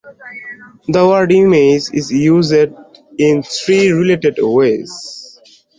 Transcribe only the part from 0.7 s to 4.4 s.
The word "image" is used in three related